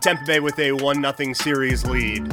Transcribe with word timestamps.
Tampa 0.00 0.24
Bay 0.24 0.40
with 0.40 0.58
a 0.58 0.72
1 0.72 1.14
0 1.16 1.32
series 1.34 1.84
lead 1.84 2.32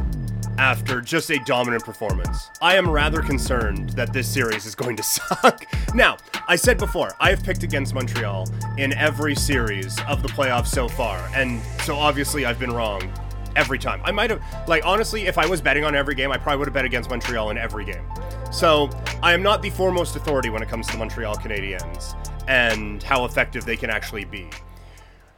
after 0.57 1.01
just 1.01 1.29
a 1.29 1.37
dominant 1.39 1.83
performance. 1.83 2.49
I 2.61 2.77
am 2.77 2.89
rather 2.89 3.21
concerned 3.21 3.89
that 3.89 4.13
this 4.13 4.27
series 4.27 4.65
is 4.65 4.73
going 4.73 4.95
to 4.95 5.03
suck. 5.03 5.65
now, 5.93 6.17
I 6.47 6.55
said 6.55 6.77
before, 6.77 7.11
I 7.19 7.29
have 7.29 7.43
picked 7.43 7.63
against 7.63 7.93
Montreal 7.93 8.47
in 8.77 8.93
every 8.93 9.35
series 9.35 9.99
of 10.07 10.23
the 10.23 10.29
playoffs 10.29 10.67
so 10.67 10.87
far, 10.87 11.19
and 11.35 11.61
so 11.83 11.97
obviously 11.97 12.45
I've 12.45 12.57
been 12.57 12.71
wrong 12.71 13.11
every 13.57 13.79
time. 13.79 14.01
I 14.05 14.11
might 14.11 14.29
have, 14.29 14.41
like, 14.67 14.85
honestly, 14.85 15.27
if 15.27 15.37
I 15.37 15.45
was 15.45 15.61
betting 15.61 15.83
on 15.83 15.93
every 15.93 16.15
game, 16.15 16.31
I 16.31 16.37
probably 16.37 16.59
would 16.59 16.67
have 16.67 16.73
bet 16.73 16.85
against 16.85 17.09
Montreal 17.09 17.49
in 17.49 17.57
every 17.57 17.83
game. 17.83 18.05
So, 18.49 18.89
I 19.21 19.33
am 19.33 19.43
not 19.43 19.61
the 19.61 19.71
foremost 19.71 20.15
authority 20.15 20.49
when 20.49 20.63
it 20.63 20.69
comes 20.69 20.85
to 20.87 20.93
the 20.93 20.99
Montreal 20.99 21.35
Canadiens 21.35 22.15
and 22.47 23.03
how 23.03 23.25
effective 23.25 23.65
they 23.65 23.75
can 23.75 23.89
actually 23.89 24.23
be. 24.23 24.49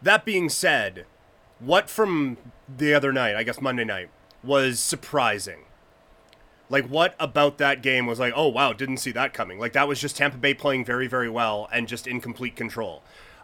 That 0.03 0.25
being 0.25 0.47
said, 0.47 1.05
what 1.59 1.89
from 1.89 2.37
the 2.67 2.93
other 2.93 3.11
night, 3.11 3.35
I 3.35 3.43
guess 3.43 3.61
Monday 3.61 3.85
night, 3.85 4.09
was 4.43 4.79
surprising. 4.79 5.65
Like, 6.69 6.85
what 6.85 7.15
about 7.19 7.57
that 7.57 7.81
game 7.81 8.05
was 8.05 8.19
like, 8.19 8.33
oh, 8.35 8.47
wow, 8.47 8.73
didn't 8.73 8.97
see 8.97 9.11
that 9.11 9.33
coming? 9.33 9.57
Like, 9.57 9.73
that 9.73 9.87
was 9.87 9.99
just 9.99 10.15
Tampa 10.17 10.37
Bay 10.37 10.53
playing 10.53 10.85
very, 10.85 11.07
very 11.07 11.29
well 11.29 11.67
and 11.71 11.87
just 11.87 12.05
in 12.05 12.21
complete 12.21 12.55
control. 12.55 13.01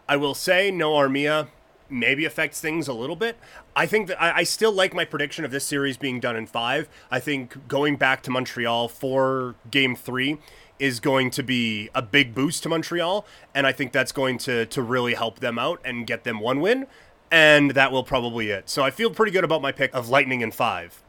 I 0.08 0.16
will 0.16 0.34
say, 0.34 0.70
no 0.70 0.92
Armia 0.92 1.48
maybe 1.90 2.24
affects 2.24 2.60
things 2.60 2.88
a 2.88 2.92
little 2.92 3.16
bit. 3.16 3.36
I 3.74 3.86
think 3.86 4.08
that 4.08 4.20
I, 4.20 4.38
I, 4.38 4.42
still 4.44 4.72
like 4.72 4.94
my 4.94 5.04
prediction 5.04 5.44
of 5.44 5.50
this 5.50 5.64
series 5.64 5.96
being 5.96 6.20
done 6.20 6.36
in 6.36 6.46
five. 6.46 6.88
I 7.10 7.20
think 7.20 7.68
going 7.68 7.96
back 7.96 8.22
to 8.24 8.30
Montreal 8.30 8.88
for 8.88 9.54
game 9.70 9.94
three 9.94 10.38
is 10.78 11.00
going 11.00 11.30
to 11.30 11.42
be 11.42 11.88
a 11.94 12.02
big 12.02 12.34
boost 12.34 12.62
to 12.64 12.68
Montreal, 12.68 13.24
and 13.54 13.66
I 13.66 13.72
think 13.72 13.92
that's 13.92 14.12
going 14.12 14.38
to 14.38 14.66
to 14.66 14.82
really 14.82 15.14
help 15.14 15.40
them 15.40 15.58
out 15.58 15.80
and 15.84 16.06
get 16.06 16.24
them 16.24 16.40
one 16.40 16.60
win 16.60 16.86
and 17.30 17.72
that 17.72 17.92
will 17.92 18.04
probably 18.04 18.50
it. 18.50 18.68
So 18.68 18.82
I 18.82 18.90
feel 18.90 19.10
pretty 19.10 19.32
good 19.32 19.44
about 19.44 19.62
my 19.62 19.72
pick 19.72 19.94
of 19.94 20.08
Lightning 20.08 20.40
in 20.40 20.50
five, 20.50 21.02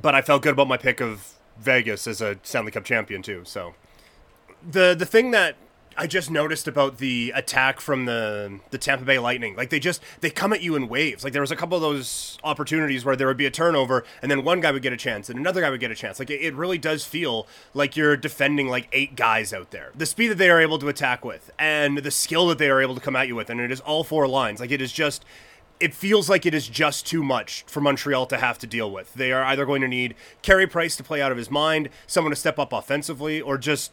but 0.00 0.14
I 0.14 0.22
felt 0.22 0.42
good 0.42 0.52
about 0.52 0.68
my 0.68 0.76
pick 0.76 1.00
of 1.00 1.34
Vegas 1.58 2.06
as 2.06 2.20
a 2.20 2.38
Stanley 2.42 2.72
Cup 2.72 2.84
champion 2.84 3.22
too. 3.22 3.42
So 3.44 3.74
the 4.68 4.94
the 4.98 5.06
thing 5.06 5.30
that 5.32 5.56
I 6.00 6.06
just 6.06 6.30
noticed 6.30 6.68
about 6.68 6.98
the 6.98 7.32
attack 7.34 7.80
from 7.80 8.04
the 8.04 8.60
the 8.70 8.78
Tampa 8.78 9.04
Bay 9.04 9.18
Lightning. 9.18 9.56
Like 9.56 9.70
they 9.70 9.80
just 9.80 10.00
they 10.20 10.30
come 10.30 10.52
at 10.52 10.62
you 10.62 10.76
in 10.76 10.88
waves. 10.88 11.24
Like 11.24 11.32
there 11.32 11.42
was 11.42 11.50
a 11.50 11.56
couple 11.56 11.74
of 11.74 11.82
those 11.82 12.38
opportunities 12.44 13.04
where 13.04 13.16
there 13.16 13.26
would 13.26 13.36
be 13.36 13.46
a 13.46 13.50
turnover 13.50 14.04
and 14.22 14.30
then 14.30 14.44
one 14.44 14.60
guy 14.60 14.70
would 14.70 14.82
get 14.82 14.92
a 14.92 14.96
chance 14.96 15.28
and 15.28 15.38
another 15.38 15.60
guy 15.60 15.70
would 15.70 15.80
get 15.80 15.90
a 15.90 15.96
chance. 15.96 16.20
Like 16.20 16.30
it, 16.30 16.40
it 16.40 16.54
really 16.54 16.78
does 16.78 17.04
feel 17.04 17.48
like 17.74 17.96
you're 17.96 18.16
defending 18.16 18.68
like 18.68 18.88
eight 18.92 19.16
guys 19.16 19.52
out 19.52 19.72
there. 19.72 19.90
The 19.96 20.06
speed 20.06 20.28
that 20.28 20.38
they 20.38 20.50
are 20.50 20.60
able 20.60 20.78
to 20.78 20.88
attack 20.88 21.24
with 21.24 21.50
and 21.58 21.98
the 21.98 22.12
skill 22.12 22.46
that 22.46 22.58
they 22.58 22.70
are 22.70 22.80
able 22.80 22.94
to 22.94 23.00
come 23.00 23.16
at 23.16 23.26
you 23.26 23.34
with 23.34 23.50
and 23.50 23.60
it 23.60 23.72
is 23.72 23.80
all 23.80 24.04
four 24.04 24.28
lines. 24.28 24.60
Like 24.60 24.70
it 24.70 24.80
is 24.80 24.92
just 24.92 25.24
it 25.80 25.94
feels 25.94 26.28
like 26.28 26.46
it 26.46 26.54
is 26.54 26.68
just 26.68 27.06
too 27.06 27.24
much 27.24 27.64
for 27.66 27.80
Montreal 27.80 28.26
to 28.26 28.38
have 28.38 28.58
to 28.58 28.68
deal 28.68 28.90
with. 28.90 29.14
They 29.14 29.32
are 29.32 29.42
either 29.42 29.66
going 29.66 29.80
to 29.80 29.88
need 29.88 30.14
Carey 30.42 30.66
Price 30.66 30.96
to 30.96 31.02
play 31.02 31.20
out 31.20 31.32
of 31.32 31.38
his 31.38 31.50
mind, 31.50 31.88
someone 32.06 32.30
to 32.30 32.36
step 32.36 32.58
up 32.58 32.72
offensively, 32.72 33.40
or 33.40 33.58
just 33.58 33.92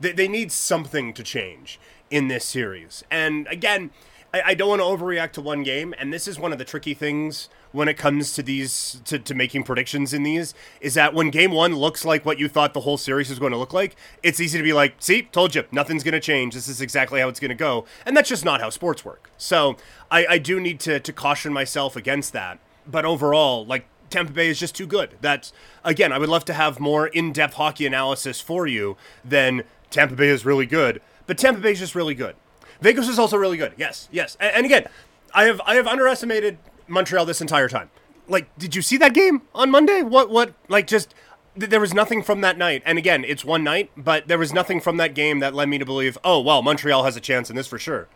they, 0.00 0.12
they 0.12 0.28
need 0.28 0.50
something 0.52 1.12
to 1.14 1.22
change 1.22 1.78
in 2.10 2.28
this 2.28 2.44
series. 2.44 3.04
And 3.10 3.46
again, 3.48 3.90
I, 4.32 4.42
I 4.46 4.54
don't 4.54 4.68
want 4.68 4.80
to 4.80 4.86
overreact 4.86 5.32
to 5.32 5.40
one 5.40 5.62
game, 5.62 5.94
and 5.98 6.12
this 6.12 6.26
is 6.26 6.38
one 6.38 6.52
of 6.52 6.58
the 6.58 6.64
tricky 6.64 6.94
things 6.94 7.48
when 7.72 7.88
it 7.88 7.96
comes 7.96 8.32
to 8.34 8.42
these 8.42 9.00
to, 9.04 9.18
to 9.18 9.34
making 9.34 9.62
predictions 9.62 10.12
in 10.12 10.22
these 10.22 10.54
is 10.80 10.94
that 10.94 11.14
when 11.14 11.30
game 11.30 11.52
one 11.52 11.74
looks 11.76 12.04
like 12.04 12.24
what 12.24 12.38
you 12.38 12.48
thought 12.48 12.74
the 12.74 12.80
whole 12.80 12.96
series 12.96 13.30
was 13.30 13.38
going 13.38 13.52
to 13.52 13.58
look 13.58 13.72
like 13.72 13.94
it's 14.22 14.40
easy 14.40 14.58
to 14.58 14.64
be 14.64 14.72
like 14.72 14.94
see 14.98 15.22
told 15.22 15.54
you 15.54 15.62
nothing's 15.70 16.02
going 16.02 16.12
to 16.12 16.18
change 16.18 16.54
this 16.54 16.66
is 16.66 16.80
exactly 16.80 17.20
how 17.20 17.28
it's 17.28 17.38
going 17.38 17.48
to 17.48 17.54
go 17.54 17.84
and 18.04 18.16
that's 18.16 18.28
just 18.28 18.44
not 18.44 18.60
how 18.60 18.70
sports 18.70 19.04
work 19.04 19.30
so 19.38 19.76
i, 20.10 20.26
I 20.26 20.38
do 20.38 20.58
need 20.58 20.80
to, 20.80 20.98
to 20.98 21.12
caution 21.12 21.52
myself 21.52 21.94
against 21.94 22.32
that 22.32 22.58
but 22.86 23.04
overall 23.04 23.64
like 23.64 23.86
Tampa 24.10 24.32
Bay 24.32 24.48
is 24.48 24.58
just 24.58 24.74
too 24.74 24.88
good. 24.88 25.14
That's 25.20 25.52
again, 25.84 26.12
I 26.12 26.18
would 26.18 26.28
love 26.28 26.44
to 26.46 26.52
have 26.52 26.80
more 26.80 27.06
in-depth 27.06 27.54
hockey 27.54 27.86
analysis 27.86 28.40
for 28.40 28.66
you 28.66 28.96
than 29.24 29.62
Tampa 29.90 30.14
Bay 30.14 30.28
is 30.28 30.44
really 30.44 30.66
good, 30.66 31.00
but 31.26 31.38
Tampa 31.38 31.60
Bay 31.60 31.72
is 31.72 31.78
just 31.78 31.94
really 31.94 32.14
good. 32.14 32.36
Vegas 32.80 33.08
is 33.08 33.18
also 33.18 33.36
really 33.36 33.56
good. 33.56 33.74
Yes, 33.76 34.08
yes. 34.10 34.36
And, 34.40 34.54
and 34.56 34.66
again, 34.66 34.86
I 35.34 35.44
have 35.44 35.60
I 35.66 35.74
have 35.74 35.86
underestimated 35.86 36.58
Montreal 36.88 37.26
this 37.26 37.40
entire 37.40 37.68
time. 37.68 37.90
Like, 38.28 38.56
did 38.58 38.74
you 38.74 38.82
see 38.82 38.96
that 38.98 39.12
game 39.12 39.42
on 39.54 39.70
Monday? 39.70 40.02
What 40.02 40.30
what 40.30 40.54
like 40.68 40.86
just 40.86 41.14
there 41.56 41.80
was 41.80 41.92
nothing 41.92 42.22
from 42.22 42.40
that 42.42 42.56
night. 42.56 42.82
And 42.86 42.96
again, 42.96 43.24
it's 43.24 43.44
one 43.44 43.64
night, 43.64 43.90
but 43.96 44.28
there 44.28 44.38
was 44.38 44.52
nothing 44.52 44.80
from 44.80 44.96
that 44.98 45.14
game 45.14 45.40
that 45.40 45.54
led 45.54 45.68
me 45.68 45.78
to 45.78 45.84
believe, 45.84 46.16
oh 46.24 46.40
well, 46.40 46.62
Montreal 46.62 47.04
has 47.04 47.16
a 47.16 47.20
chance 47.20 47.50
in 47.50 47.56
this 47.56 47.66
for 47.66 47.78
sure. 47.78 48.08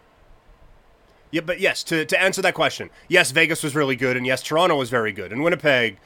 Yeah, 1.30 1.40
but 1.40 1.58
yes, 1.58 1.82
to, 1.84 2.04
to 2.04 2.22
answer 2.22 2.40
that 2.42 2.54
question, 2.54 2.90
yes, 3.08 3.32
Vegas 3.32 3.64
was 3.64 3.74
really 3.74 3.96
good, 3.96 4.16
and 4.16 4.24
yes, 4.24 4.40
Toronto 4.40 4.76
was 4.76 4.88
very 4.88 5.10
good, 5.10 5.32
and 5.32 5.42
Winnipeg, 5.42 5.98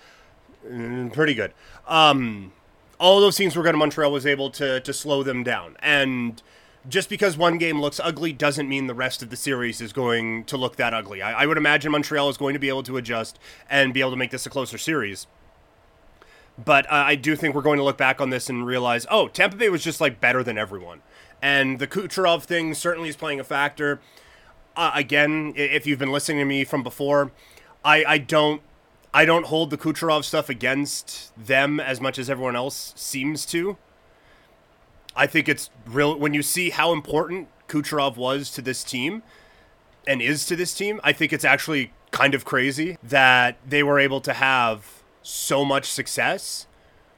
mm, 0.67 1.13
pretty 1.13 1.35
good. 1.35 1.53
Um, 1.87 2.53
all 2.99 3.21
those 3.21 3.37
teams 3.37 3.57
were 3.57 3.63
good. 3.63 3.77
Montreal 3.77 4.13
was 4.13 4.27
able 4.27 4.51
to 4.51 4.81
to 4.81 4.93
slow 4.93 5.23
them 5.23 5.43
down. 5.43 5.77
And 5.81 6.43
just 6.89 7.09
because 7.09 7.37
one 7.37 7.59
game 7.59 7.81
looks 7.81 8.01
ugly 8.03 8.33
doesn't 8.33 8.69
mean 8.69 8.87
the 8.87 8.95
rest 8.95 9.23
of 9.23 9.31
the 9.31 9.37
series 9.37 9.81
is 9.81 9.93
going 9.93 10.45
to 10.45 10.57
look 10.57 10.77
that 10.77 10.95
ugly. 10.95 11.21
I, 11.21 11.43
I 11.43 11.47
would 11.47 11.59
imagine 11.59 11.93
Montreal 11.93 12.29
is 12.29 12.37
going 12.37 12.55
to 12.55 12.59
be 12.59 12.69
able 12.69 12.83
to 12.85 12.97
adjust 12.97 13.39
and 13.69 13.93
be 13.93 14.01
able 14.01 14.11
to 14.11 14.17
make 14.17 14.31
this 14.31 14.47
a 14.47 14.51
closer 14.51 14.79
series. 14.79 15.27
But 16.63 16.87
uh, 16.87 16.95
I 16.95 17.15
do 17.15 17.37
think 17.37 17.55
we're 17.55 17.63
going 17.63 17.79
to 17.79 17.85
look 17.85 17.99
back 17.99 18.21
on 18.21 18.31
this 18.31 18.49
and 18.49 18.67
realize, 18.67 19.07
oh, 19.11 19.29
Tampa 19.29 19.57
Bay 19.57 19.69
was 19.69 19.85
just 19.85 20.01
like 20.01 20.21
better 20.21 20.43
than 20.43 20.59
everyone. 20.59 21.03
And 21.41 21.79
the 21.79 21.87
Kucherov 21.87 22.43
thing 22.45 22.75
certainly 22.75 23.09
is 23.09 23.17
playing 23.17 23.39
a 23.39 23.45
factor. 23.45 24.01
Uh, 24.77 24.91
again, 24.95 25.53
if 25.57 25.87
you've 25.87 26.01
been 26.01 26.11
listening 26.11 26.39
to 26.39 26.45
me 26.45 26.65
from 26.65 26.83
before, 26.83 27.31
I, 27.85 28.05
I 28.05 28.19
don't 28.19 28.63
I 29.13 29.25
don't 29.25 29.47
hold 29.47 29.71
the 29.71 29.79
Kucherov 29.79 30.25
stuff 30.25 30.49
against 30.49 31.33
them 31.37 31.81
as 31.81 32.01
much 32.01 32.19
as 32.19 32.29
everyone 32.29 32.57
else 32.57 32.93
seems 32.97 33.47
to. 33.47 33.79
I 35.17 35.27
think 35.27 35.49
it's 35.49 35.71
real 35.87 36.19
when 36.19 36.35
you 36.35 36.43
see 36.43 36.71
how 36.71 36.93
important 36.93 37.49
Kucherov 37.69 38.17
was 38.17 38.51
to 38.53 38.63
this 38.63 38.85
team 38.85 39.23
and 40.07 40.21
is 40.21 40.47
to 40.47 40.57
this 40.57 40.75
team. 40.75 41.01
I 41.03 41.13
think 41.13 41.33
it's 41.33 41.45
actually 41.45 41.93
kind 42.11 42.35
of 42.35 42.45
crazy 42.45 42.99
that 43.03 43.57
they 43.67 43.83
were 43.83 43.99
able 43.99 44.21
to 44.21 44.33
have 44.35 45.03
so 45.23 45.65
much 45.65 45.87
success 45.87 46.67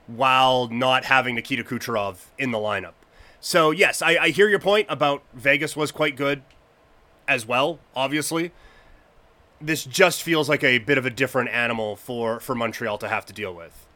while 0.06 0.68
not 0.68 1.04
having 1.04 1.34
Nikita 1.34 1.64
Kucherov 1.64 2.26
in 2.38 2.50
the 2.50 2.58
lineup. 2.58 2.94
So 3.40 3.70
yes, 3.70 4.00
I, 4.00 4.16
I 4.16 4.28
hear 4.30 4.48
your 4.48 4.58
point 4.58 4.86
about 4.88 5.22
Vegas 5.34 5.76
was 5.76 5.92
quite 5.92 6.16
good 6.16 6.42
as 7.28 7.46
well, 7.46 7.80
obviously 7.94 8.52
this 9.60 9.84
just 9.84 10.22
feels 10.22 10.48
like 10.48 10.64
a 10.64 10.78
bit 10.78 10.98
of 10.98 11.06
a 11.06 11.10
different 11.10 11.50
animal 11.50 11.96
for 11.96 12.40
for 12.40 12.54
Montreal 12.54 12.98
to 12.98 13.08
have 13.08 13.26
to 13.26 13.32
deal 13.32 13.54
with. 13.54 13.86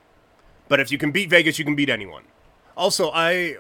But 0.69 0.81
if 0.81 0.91
you 0.91 0.99
can 0.99 1.11
beat 1.11 1.31
Vegas, 1.31 1.59
you 1.59 1.65
can 1.65 1.75
beat 1.75 1.91
anyone. 1.91 2.25
Also, 2.77 3.11
I 3.13 3.57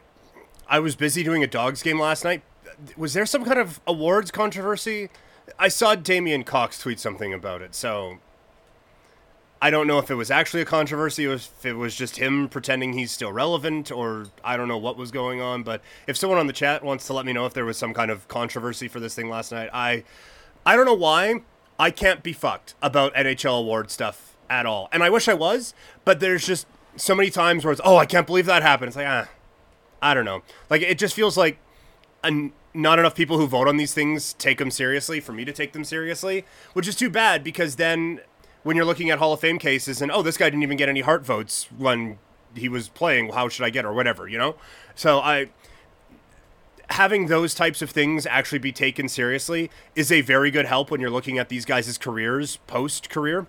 I 0.69 0.81
was 0.81 0.97
busy 0.97 1.23
doing 1.23 1.43
a 1.43 1.47
dogs 1.47 1.83
game 1.83 1.99
last 1.99 2.25
night. 2.25 2.43
Was 2.97 3.15
there 3.15 3.27
some 3.27 3.45
kind 3.45 3.59
of 3.59 3.81
awards 3.87 4.31
controversy? 4.31 5.11
I 5.59 5.69
saw 5.69 5.95
Damien 5.95 6.43
Cox 6.45 6.79
tweet 6.79 6.99
something 6.99 7.33
about 7.33 7.63
it, 7.63 7.75
so 7.75 8.19
I 9.61 9.71
don't 9.71 9.87
know 9.87 9.99
if 9.99 10.11
it 10.11 10.15
was 10.15 10.31
actually 10.31 10.63
a 10.63 10.67
controversy, 10.67 11.25
if 11.25 11.65
it 11.65 11.75
was 11.75 11.95
just 11.95 12.17
him 12.17 12.49
pretending 12.49 12.93
he's 12.93 13.13
still 13.13 13.33
relevant, 13.33 13.93
or 13.93 14.27
I 14.43 14.57
don't 14.57 14.69
know 14.69 14.79
what 14.79 14.97
was 14.97 15.11
going 15.11 15.41
on. 15.41 15.63
But 15.63 15.83
if 16.07 16.17
someone 16.17 16.39
on 16.39 16.47
the 16.47 16.53
chat 16.53 16.83
wants 16.83 17.07
to 17.07 17.13
let 17.13 17.25
me 17.25 17.33
know 17.33 17.47
if 17.47 17.55
there 17.55 17.65
was 17.65 17.77
some 17.77 17.95
kind 17.95 18.11
of 18.11 18.27
controversy 18.29 18.89
for 18.89 19.01
this 19.01 19.15
thing 19.15 19.29
last 19.29 19.53
night, 19.53 19.71
I 19.73 20.05
I 20.67 20.77
don't 20.77 20.87
know 20.87 20.95
why. 20.95 21.43
I 21.79 21.91
can't 21.91 22.23
be 22.23 22.33
fucked 22.33 22.75
about 22.83 23.15
NHL 23.15 23.59
award 23.59 23.91
stuff 23.91 24.37
at 24.49 24.67
all. 24.67 24.89
And 24.93 25.03
I 25.03 25.11
wish 25.11 25.29
I 25.29 25.35
was, 25.35 25.75
but 26.05 26.21
there's 26.21 26.47
just 26.47 26.67
so 26.97 27.15
many 27.15 27.31
times 27.31 27.65
where 27.65 27.73
it's, 27.73 27.81
oh, 27.85 27.97
I 27.97 28.07
can't 28.07 28.27
believe 28.27 28.47
that 28.47 28.62
happened. 28.62 28.89
It's 28.89 28.97
like, 28.97 29.07
ah, 29.09 29.29
I 30.01 30.15
don't 30.15 30.25
know. 30.25 30.43
Like, 30.71 30.83
it 30.83 30.99
just 30.99 31.15
feels 31.15 31.37
like 31.37 31.59
a, 32.23 32.51
not 32.73 32.99
enough 32.99 33.15
people 33.15 33.39
who 33.39 33.47
vote 33.47 33.69
on 33.69 33.77
these 33.77 33.95
things 33.95 34.35
take 34.35 34.59
them 34.59 34.71
seriously 34.71 35.21
for 35.21 35.33
me 35.33 35.45
to 35.45 35.53
take 35.53 35.73
them 35.73 35.85
seriously, 35.85 36.44
which 36.73 36.87
is 36.87 36.94
too 36.94 37.11
bad 37.11 37.43
because 37.43 37.76
then 37.76 38.21
when 38.62 38.76
you're 38.76 38.85
looking 38.85 39.11
at 39.11 39.19
Hall 39.19 39.32
of 39.32 39.41
Fame 39.41 39.59
cases 39.59 40.00
and, 40.00 40.12
oh, 40.12 40.23
this 40.23 40.37
guy 40.37 40.47
didn't 40.47 40.62
even 40.62 40.76
get 40.76 40.88
any 40.88 41.00
Hart 41.00 41.25
votes 41.25 41.69
when 41.76 42.19
he 42.55 42.69
was 42.69 42.88
playing, 42.88 43.31
how 43.31 43.49
should 43.49 43.65
I 43.65 43.71
get, 43.71 43.85
or 43.85 43.93
whatever, 43.93 44.29
you 44.29 44.38
know? 44.38 44.55
So 44.94 45.19
I 45.19 45.49
having 46.91 47.27
those 47.27 47.55
types 47.55 47.83
of 47.83 47.91
things 47.91 48.27
actually 48.27 48.59
be 48.59 48.73
taken 48.73 49.09
seriously 49.09 49.71
is 49.95 50.13
a 50.13 50.21
very 50.21 50.51
good 50.51 50.67
help 50.67 50.91
when 50.91 51.01
you're 51.01 51.11
looking 51.11 51.39
at 51.39 51.49
these 51.49 51.65
guys' 51.65 51.97
careers 51.99 52.57
post 52.67 53.11
career. 53.11 53.47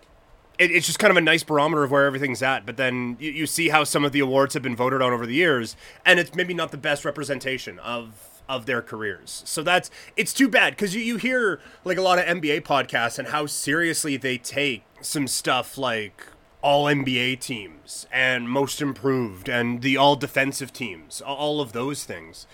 It, 0.57 0.71
it's 0.71 0.85
just 0.85 0.99
kind 0.99 1.11
of 1.11 1.17
a 1.17 1.21
nice 1.21 1.43
barometer 1.43 1.83
of 1.83 1.91
where 1.91 2.05
everything's 2.05 2.41
at. 2.41 2.65
But 2.65 2.77
then 2.77 3.17
you, 3.19 3.31
you 3.31 3.45
see 3.47 3.69
how 3.69 3.83
some 3.83 4.05
of 4.05 4.13
the 4.13 4.19
awards 4.19 4.53
have 4.53 4.63
been 4.63 4.75
voted 4.75 5.01
on 5.01 5.11
over 5.11 5.25
the 5.25 5.35
years, 5.35 5.75
and 6.05 6.19
it's 6.19 6.33
maybe 6.33 6.53
not 6.53 6.71
the 6.71 6.77
best 6.77 7.05
representation 7.05 7.79
of 7.79 8.31
of 8.47 8.67
their 8.67 8.81
careers. 8.81 9.41
So 9.45 9.63
that's 9.63 9.89
it's 10.15 10.33
too 10.33 10.47
bad 10.47 10.73
because 10.73 10.93
you, 10.93 11.01
you 11.01 11.17
hear 11.17 11.59
like 11.83 11.97
a 11.97 12.01
lot 12.01 12.19
of 12.19 12.25
NBA 12.25 12.61
podcasts 12.61 13.17
and 13.17 13.29
how 13.29 13.47
seriously 13.47 14.17
they 14.17 14.37
take 14.37 14.83
some 15.01 15.27
stuff 15.27 15.79
like 15.79 16.27
all 16.61 16.85
NBA 16.85 17.39
teams 17.39 18.07
and 18.11 18.49
most 18.49 18.81
improved 18.81 19.49
and 19.49 19.81
the 19.81 19.97
all 19.97 20.15
defensive 20.15 20.71
teams, 20.71 21.21
all 21.21 21.59
of 21.59 21.73
those 21.73 22.03
things 22.03 22.47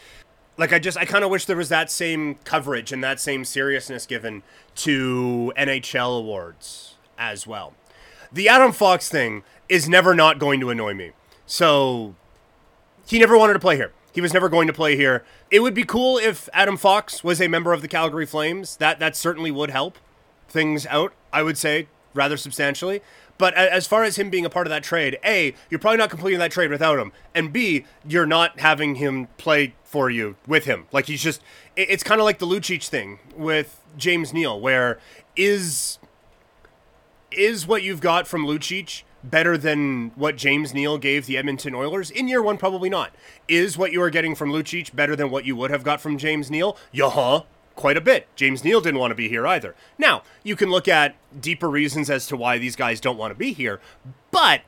Like 0.62 0.74
I 0.74 0.78
just 0.78 0.96
I 0.96 1.06
kind 1.06 1.24
of 1.24 1.32
wish 1.32 1.46
there 1.46 1.58
was 1.58 1.70
that 1.70 1.90
same 1.90 2.36
coverage 2.44 2.92
and 2.92 3.04
that 3.04 3.20
same 3.20 3.46
seriousness 3.46 4.06
given 4.06 4.44
to 4.76 5.52
NHL 5.58 6.20
awards 6.20 6.94
as 7.18 7.48
well. 7.48 7.74
The 8.32 8.48
Adam 8.48 8.72
Fox 8.72 9.10
thing 9.10 9.42
is 9.68 9.90
never 9.90 10.14
not 10.14 10.38
going 10.38 10.60
to 10.60 10.70
annoy 10.70 10.94
me. 10.94 11.14
So 11.48 12.14
he 13.08 13.18
never 13.18 13.36
wanted 13.40 13.54
to 13.54 13.60
play 13.60 13.76
here. 13.76 13.92
He 14.14 14.22
was 14.22 14.36
never 14.36 14.50
going 14.50 14.68
to 14.68 14.74
play 14.74 14.96
here. 14.96 15.26
It 15.50 15.62
would 15.62 15.74
be 15.74 15.84
cool 15.84 16.20
if 16.20 16.48
Adam 16.54 16.78
Fox 16.78 17.24
was 17.24 17.42
a 17.42 17.48
member 17.48 17.74
of 17.74 17.82
the 17.82 17.88
Calgary 17.88 18.28
Flames. 18.28 18.78
That 18.78 19.00
that 19.00 19.16
certainly 19.16 19.50
would 19.50 19.72
help 19.72 19.98
things 20.48 20.86
out, 20.86 21.12
I 21.34 21.42
would 21.42 21.58
say, 21.58 21.88
rather 22.14 22.38
substantially. 22.38 23.02
But 23.38 23.56
as 23.56 23.88
far 23.88 24.04
as 24.04 24.18
him 24.18 24.30
being 24.30 24.46
a 24.46 24.50
part 24.52 24.68
of 24.68 24.70
that 24.72 24.84
trade, 24.84 25.18
A, 25.26 25.56
you're 25.70 25.80
probably 25.80 25.98
not 25.98 26.12
completing 26.12 26.40
that 26.40 26.52
trade 26.52 26.70
without 26.70 27.00
him. 27.00 27.12
And 27.34 27.52
B, 27.52 27.86
you're 28.08 28.28
not 28.28 28.60
having 28.60 28.96
him 28.96 29.28
play 29.38 29.74
for 29.84 30.10
you 30.10 30.36
with 30.48 30.66
him. 30.66 30.86
Like 30.92 31.08
he's 31.08 31.24
just 31.24 31.42
it's 31.76 32.04
kind 32.04 32.22
of 32.22 32.26
like 32.26 32.40
the 32.40 32.46
Lucic 32.46 32.88
thing 32.88 33.20
with 33.36 33.82
James 33.98 34.32
Neal 34.32 34.60
where 34.60 35.00
is 35.36 35.98
is 37.32 37.66
what 37.66 37.84
you've 37.84 38.02
got 38.02 38.28
from 38.28 38.46
Lucic 38.46 39.04
better 39.24 39.58
than 39.58 40.12
what 40.16 40.36
James 40.36 40.74
Neal 40.74 40.98
gave 40.98 41.26
the 41.26 41.38
Edmonton 41.38 41.76
Oilers? 41.76 42.10
In 42.10 42.28
year 42.28 42.42
one, 42.42 42.58
probably 42.58 42.90
not. 42.90 43.14
Is 43.48 43.78
what 43.78 43.92
you 43.92 44.02
are 44.02 44.10
getting 44.10 44.36
from 44.36 44.52
Lucic 44.52 44.96
better 44.96 45.16
than 45.16 45.30
what 45.30 45.46
you 45.46 45.56
would 45.56 45.72
have 45.72 45.84
got 45.84 46.02
from 46.02 46.18
James 46.18 46.50
Neal? 46.50 46.78
Yeah, 46.92 47.42
quite 47.82 47.98
a 47.98 48.02
bit. 48.02 48.28
James 48.36 48.64
Neal 48.64 48.80
didn't 48.80 49.00
want 49.00 49.12
to 49.12 49.16
be 49.16 49.28
here 49.28 49.46
either. 49.48 49.76
Now, 49.98 50.22
you 50.44 50.56
can 50.56 50.70
look 50.70 50.88
at 50.88 51.16
deeper 51.42 51.70
reasons 51.70 52.10
as 52.10 52.28
to 52.28 52.38
why 52.38 52.60
these 52.60 52.76
guys 52.76 53.02
don't 53.02 53.18
want 53.18 53.32
to 53.32 53.38
be 53.38 53.54
here, 53.54 53.82
but 54.30 54.62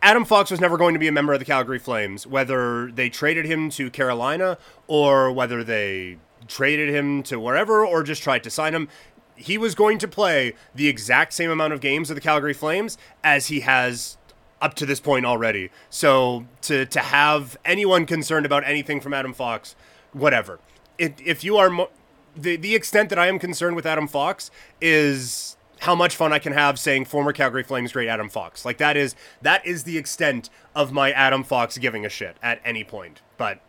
Adam 0.00 0.24
Fox 0.24 0.48
was 0.50 0.60
never 0.60 0.76
going 0.76 0.94
to 0.94 1.00
be 1.00 1.08
a 1.08 1.12
member 1.12 1.32
of 1.32 1.40
the 1.40 1.44
Calgary 1.44 1.80
Flames, 1.80 2.24
whether 2.24 2.90
they 2.92 3.08
traded 3.08 3.46
him 3.46 3.68
to 3.70 3.90
Carolina 3.90 4.58
or 4.86 5.32
whether 5.32 5.64
they 5.64 6.18
traded 6.46 6.88
him 6.88 7.22
to 7.24 7.38
wherever 7.38 7.84
or 7.84 8.02
just 8.02 8.22
tried 8.22 8.42
to 8.44 8.50
sign 8.50 8.74
him 8.74 8.88
he 9.34 9.58
was 9.58 9.74
going 9.74 9.98
to 9.98 10.08
play 10.08 10.54
the 10.74 10.88
exact 10.88 11.32
same 11.32 11.50
amount 11.50 11.72
of 11.72 11.80
games 11.80 12.08
with 12.08 12.16
the 12.16 12.20
Calgary 12.20 12.52
Flames 12.52 12.96
as 13.24 13.46
he 13.46 13.60
has 13.60 14.16
up 14.60 14.74
to 14.74 14.86
this 14.86 15.00
point 15.00 15.26
already. 15.26 15.70
So 15.90 16.46
to 16.62 16.86
to 16.86 17.00
have 17.00 17.56
anyone 17.64 18.06
concerned 18.06 18.46
about 18.46 18.64
anything 18.64 19.00
from 19.00 19.12
Adam 19.12 19.32
Fox, 19.32 19.74
whatever. 20.12 20.60
If, 20.98 21.14
if 21.20 21.42
you 21.42 21.56
are 21.56 21.70
mo- 21.70 21.90
the 22.36 22.56
the 22.56 22.74
extent 22.74 23.08
that 23.10 23.18
I 23.18 23.26
am 23.28 23.38
concerned 23.38 23.76
with 23.76 23.86
Adam 23.86 24.08
Fox 24.08 24.50
is 24.80 25.56
how 25.80 25.94
much 25.94 26.14
fun 26.14 26.32
I 26.32 26.38
can 26.38 26.52
have 26.52 26.78
saying 26.78 27.06
former 27.06 27.32
Calgary 27.32 27.64
Flames 27.64 27.92
great 27.92 28.08
Adam 28.08 28.28
Fox. 28.28 28.64
Like 28.64 28.78
that 28.78 28.96
is 28.96 29.14
that 29.42 29.66
is 29.66 29.84
the 29.84 29.98
extent 29.98 30.48
of 30.74 30.92
my 30.92 31.10
Adam 31.12 31.42
Fox 31.44 31.76
giving 31.78 32.06
a 32.06 32.08
shit 32.08 32.36
at 32.42 32.60
any 32.64 32.84
point. 32.84 33.20
But 33.36 33.60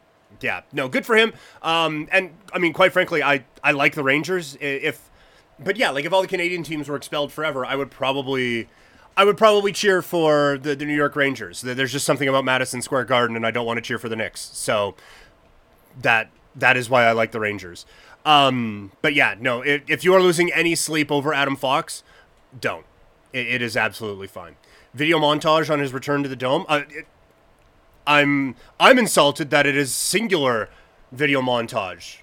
yeah, 0.42 0.62
no, 0.71 0.88
good 0.88 1.06
for 1.06 1.15
him. 1.15 1.33
Um, 1.62 2.07
and 2.12 2.31
I 2.54 2.60
mean, 2.60 2.74
quite 2.74 2.94
frankly, 2.94 3.24
I 3.24 3.45
I 3.63 3.71
like 3.71 3.95
the 3.95 4.04
Rangers. 4.04 4.57
If 4.60 5.09
but 5.59 5.77
yeah, 5.77 5.89
like 5.89 6.06
if 6.06 6.13
all 6.13 6.21
the 6.21 6.27
Canadian 6.27 6.63
teams 6.63 6.88
were 6.88 6.95
expelled 6.95 7.31
forever, 7.31 7.66
I 7.66 7.75
would 7.75 7.92
probably 7.92 8.68
I 9.16 9.25
would 9.25 9.38
probably 9.38 9.71
cheer 9.71 10.01
for 10.01 10.57
the, 10.57 10.75
the 10.75 10.86
New 10.86 10.95
York 10.95 11.16
Rangers. 11.16 11.62
There's 11.62 11.92
just 11.92 12.06
something 12.06 12.27
about 12.27 12.45
Madison 12.45 12.81
Square 12.81 13.06
Garden, 13.06 13.36
and 13.36 13.45
I 13.45 13.51
don't 13.51 13.66
want 13.66 13.77
to 13.77 13.81
cheer 13.81 14.00
for 14.00 14.09
the 14.09 14.16
Knicks. 14.16 14.42
So 14.54 14.95
that 16.01 16.30
that 16.56 16.77
is 16.77 16.89
why 16.89 17.06
I 17.06 17.12
like 17.12 17.31
the 17.31 17.39
Rangers. 17.39 17.86
Um, 18.25 18.91
but 19.01 19.13
yeah, 19.13 19.35
no, 19.39 19.61
if, 19.61 19.83
if 19.87 20.03
you 20.03 20.13
are 20.13 20.21
losing 20.21 20.51
any 20.53 20.75
sleep 20.75 21.11
over 21.11 21.33
Adam 21.33 21.55
Fox, 21.55 22.03
don't. 22.59 22.85
it, 23.33 23.47
it 23.47 23.61
is 23.61 23.75
absolutely 23.75 24.27
fine. 24.27 24.55
Video 24.93 25.19
montage 25.19 25.69
on 25.69 25.79
his 25.79 25.91
return 25.93 26.23
to 26.23 26.29
the 26.29 26.35
dome. 26.35 26.65
Uh, 26.69 26.83
it, 26.89 27.07
I'm 28.05 28.55
I'm 28.79 28.99
insulted 28.99 29.49
that 29.49 29.65
it 29.65 29.75
is 29.75 29.93
singular 29.93 30.69
video 31.11 31.41
montage. 31.41 32.17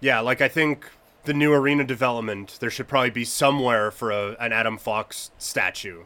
Yeah, 0.00 0.20
like 0.20 0.40
I 0.40 0.48
think 0.48 0.86
the 1.24 1.34
new 1.34 1.52
arena 1.52 1.84
development, 1.84 2.56
there 2.60 2.70
should 2.70 2.88
probably 2.88 3.10
be 3.10 3.24
somewhere 3.24 3.90
for 3.90 4.10
a, 4.10 4.36
an 4.40 4.52
Adam 4.52 4.78
Fox 4.78 5.30
statue. 5.38 6.04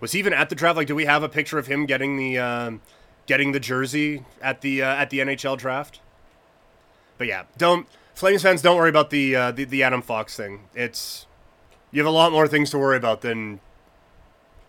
Was 0.00 0.12
he 0.12 0.18
even 0.18 0.32
at 0.32 0.48
the 0.48 0.54
draft? 0.54 0.76
Like, 0.76 0.86
do 0.86 0.94
we 0.94 1.04
have 1.04 1.22
a 1.22 1.28
picture 1.28 1.58
of 1.58 1.66
him 1.66 1.84
getting 1.86 2.16
the 2.16 2.38
uh, 2.38 2.70
getting 3.26 3.52
the 3.52 3.60
jersey 3.60 4.24
at 4.40 4.62
the 4.62 4.82
uh, 4.82 4.86
at 4.86 5.10
the 5.10 5.18
NHL 5.18 5.58
draft? 5.58 6.00
But 7.20 7.28
yeah, 7.28 7.42
don't 7.58 7.86
Flames 8.14 8.40
fans 8.40 8.62
don't 8.62 8.78
worry 8.78 8.88
about 8.88 9.10
the, 9.10 9.36
uh, 9.36 9.50
the 9.50 9.64
the 9.64 9.82
Adam 9.82 10.00
Fox 10.00 10.34
thing. 10.34 10.60
It's 10.74 11.26
you 11.90 12.00
have 12.00 12.06
a 12.06 12.10
lot 12.10 12.32
more 12.32 12.48
things 12.48 12.70
to 12.70 12.78
worry 12.78 12.96
about 12.96 13.20
than 13.20 13.60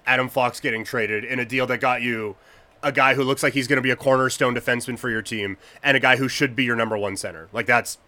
Adam 0.05 0.27
Fox 0.27 0.59
getting 0.59 0.83
traded 0.83 1.23
in 1.23 1.39
a 1.39 1.45
deal 1.45 1.65
that 1.67 1.79
got 1.79 2.01
you 2.01 2.35
a 2.83 2.91
guy 2.91 3.13
who 3.13 3.23
looks 3.23 3.41
like 3.41 3.53
he's 3.53 3.69
going 3.69 3.77
to 3.77 3.81
be 3.81 3.89
a 3.89 3.95
cornerstone 3.95 4.53
defenseman 4.53 4.99
for 4.99 5.09
your 5.09 5.21
team 5.21 5.55
and 5.81 5.95
a 5.95 5.99
guy 6.01 6.17
who 6.17 6.27
should 6.27 6.53
be 6.53 6.65
your 6.65 6.75
number 6.75 6.97
one 6.97 7.15
center. 7.15 7.47
Like 7.53 7.67
that's 7.67 7.99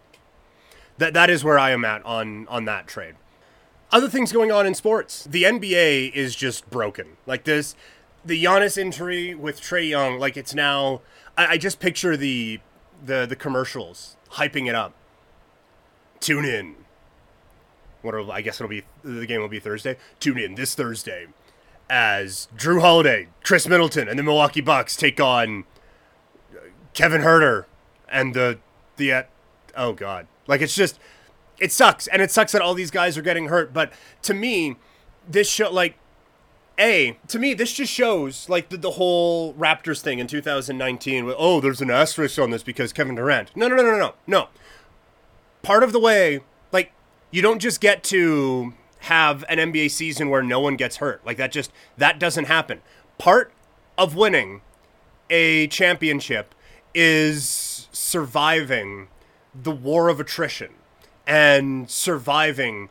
that 0.98 1.13
that 1.13 1.30
is 1.30 1.45
where 1.45 1.57
I 1.57 1.72
am 1.72 1.86
at 1.86 2.04
on 2.04 2.45
on 2.50 2.66
that 2.66 2.86
trade. 2.86 3.16
Other 3.94 4.10
things 4.10 4.34
going 4.34 4.51
on 4.51 4.68
in 4.68 4.74
sports. 4.74 5.24
The 5.24 5.44
NBA 5.44 6.12
is 6.12 6.36
just 6.36 6.69
broken. 6.69 7.16
Like 7.25 7.45
this 7.45 7.78
the 8.25 8.44
Giannis 8.44 8.78
injury 8.78 9.36
with 9.36 9.62
Trae 9.62 9.88
Young, 9.88 10.19
like 10.19 10.36
it's 10.36 10.54
now 10.54 11.00
I, 11.38 11.45
I 11.45 11.57
just 11.57 11.80
picture 11.80 12.18
the 12.18 12.60
the 13.06 13.25
the 13.25 13.38
commercials 13.38 14.18
hyping 14.33 14.68
it 14.68 14.75
up. 14.75 14.94
Tune 16.19 16.45
in. 16.45 16.75
What 18.01 18.15
I 18.31 18.41
guess 18.41 18.59
it'll 18.59 18.69
be 18.69 18.83
the 19.03 19.25
game 19.25 19.41
will 19.41 19.47
be 19.47 19.59
Thursday. 19.59 19.97
Tune 20.19 20.38
in 20.38 20.56
this 20.56 20.75
Thursday 20.75 21.27
as 21.89 22.47
Jrue 22.57 22.81
Holiday, 22.81 23.30
Khris 23.44 23.68
Middleton, 23.68 24.07
and 24.07 24.19
the 24.19 24.24
Milwaukee 24.24 24.62
Bucks 24.62 24.95
take 24.95 25.19
on 25.19 25.65
Kevin 26.94 27.21
Huerter 27.21 27.65
and 28.09 28.33
the 28.33 28.59
the 28.97 29.12
uh, 29.12 29.24
oh 29.75 29.94
god 29.94 30.27
like 30.47 30.62
it's 30.62 30.75
just 30.75 31.00
it 31.59 31.71
sucks 31.71 32.07
and 32.07 32.21
it 32.21 32.31
sucks 32.31 32.51
that 32.51 32.62
all 32.62 32.74
these 32.74 32.91
guys 32.91 33.18
are 33.18 33.21
getting 33.21 33.47
hurt, 33.47 33.74
but 33.74 33.91
to 34.21 34.33
me 34.33 34.77
this 35.27 35.50
show 35.50 35.71
like 35.71 35.95
a 36.79 37.17
to 37.27 37.37
me 37.37 37.53
this 37.53 37.73
just 37.73 37.91
shows 37.91 38.49
like 38.49 38.69
the, 38.69 38.77
the 38.77 38.91
whole 38.91 39.53
Raptors 39.53 40.01
thing 40.01 40.19
in 40.19 40.27
2019 40.27 41.25
with 41.25 41.35
oh 41.37 41.59
there's 41.59 41.81
an 41.81 41.91
asterisk 41.91 42.39
on 42.39 42.49
this 42.49 42.63
because 42.63 42.93
Kevin 42.93 43.15
Durant. 43.15 43.55
No, 43.55 43.67
no, 43.67 43.75
no, 43.75 43.83
no, 43.83 43.97
no. 43.97 44.13
No. 44.25 44.47
Part 45.61 45.83
of 45.83 45.91
the 45.91 45.99
way 45.99 46.41
like 46.71 46.91
you 47.31 47.41
don't 47.41 47.59
just 47.59 47.79
get 47.79 48.03
to 48.05 48.73
have 48.99 49.43
an 49.49 49.57
NBA 49.57 49.91
season 49.91 50.29
where 50.29 50.41
no 50.41 50.59
one 50.59 50.75
gets 50.75 50.97
hurt. 50.97 51.25
Like 51.25 51.37
that 51.37 51.51
just 51.51 51.71
that 51.97 52.19
doesn't 52.19 52.45
happen. 52.45 52.81
Part 53.17 53.51
of 53.97 54.15
winning 54.15 54.61
a 55.29 55.67
championship 55.67 56.55
is 56.93 57.87
surviving 57.91 59.07
the 59.53 59.71
war 59.71 60.09
of 60.09 60.19
attrition 60.19 60.71
and 61.25 61.89
surviving 61.89 62.89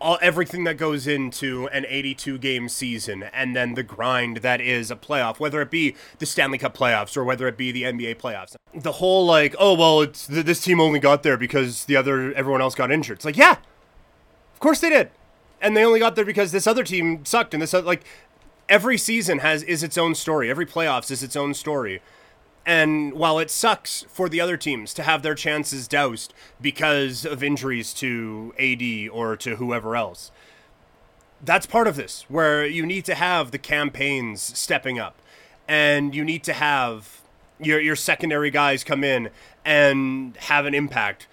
all 0.00 0.18
everything 0.20 0.64
that 0.64 0.76
goes 0.76 1.06
into 1.06 1.68
an 1.68 1.86
82 1.88 2.38
game 2.38 2.68
season 2.68 3.22
and 3.24 3.56
then 3.56 3.74
the 3.74 3.82
grind 3.82 4.38
that 4.38 4.60
is 4.60 4.90
a 4.90 4.96
playoff 4.96 5.40
whether 5.40 5.60
it 5.62 5.70
be 5.70 5.96
the 6.18 6.26
Stanley 6.26 6.58
Cup 6.58 6.76
playoffs 6.76 7.16
or 7.16 7.24
whether 7.24 7.48
it 7.48 7.56
be 7.56 7.72
the 7.72 7.84
NBA 7.84 8.16
playoffs. 8.16 8.56
The 8.74 8.92
whole 8.92 9.24
like 9.24 9.54
oh 9.58 9.74
well 9.74 10.02
it's 10.02 10.26
this 10.26 10.60
team 10.60 10.80
only 10.80 10.98
got 10.98 11.22
there 11.22 11.36
because 11.36 11.86
the 11.86 11.96
other 11.96 12.32
everyone 12.34 12.60
else 12.60 12.74
got 12.74 12.90
injured. 12.90 13.18
It's 13.18 13.24
like 13.24 13.36
yeah 13.36 13.52
of 13.52 14.60
course 14.60 14.80
they 14.80 14.90
did. 14.90 15.10
And 15.60 15.76
they 15.76 15.84
only 15.84 16.00
got 16.00 16.16
there 16.16 16.24
because 16.24 16.52
this 16.52 16.66
other 16.66 16.84
team 16.84 17.24
sucked 17.24 17.54
and 17.54 17.62
this 17.62 17.72
like 17.72 18.04
every 18.68 18.98
season 18.98 19.38
has 19.38 19.62
is 19.62 19.82
its 19.82 19.96
own 19.96 20.14
story. 20.14 20.50
Every 20.50 20.66
playoffs 20.66 21.10
is 21.10 21.22
its 21.22 21.36
own 21.36 21.54
story 21.54 22.02
and 22.66 23.12
while 23.14 23.38
it 23.38 23.48
sucks 23.48 24.04
for 24.08 24.28
the 24.28 24.40
other 24.40 24.56
teams 24.56 24.92
to 24.94 25.04
have 25.04 25.22
their 25.22 25.36
chances 25.36 25.86
doused 25.86 26.34
because 26.60 27.24
of 27.24 27.42
injuries 27.42 27.94
to 27.94 28.52
AD 28.58 29.08
or 29.12 29.36
to 29.36 29.56
whoever 29.56 29.94
else, 29.94 30.32
that's 31.44 31.64
part 31.64 31.86
of 31.86 31.94
this, 31.94 32.24
where 32.28 32.66
you 32.66 32.84
need 32.84 33.04
to 33.04 33.14
have 33.14 33.52
the 33.52 33.58
campaigns 33.58 34.42
stepping 34.42 34.98
up 34.98 35.22
and 35.68 36.12
you 36.14 36.24
need 36.24 36.42
to 36.44 36.52
have 36.52 37.22
your, 37.60 37.80
your 37.80 37.96
secondary 37.96 38.50
guys 38.50 38.82
come 38.82 39.04
in 39.04 39.30
and 39.64 40.36
have 40.36 40.66
an 40.66 40.74
impact. 40.74 41.28